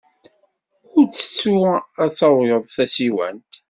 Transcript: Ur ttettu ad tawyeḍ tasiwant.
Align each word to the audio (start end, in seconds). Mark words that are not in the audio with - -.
Ur 0.95 1.05
ttettu 1.07 1.57
ad 2.03 2.11
tawyeḍ 2.17 2.63
tasiwant. 2.75 3.51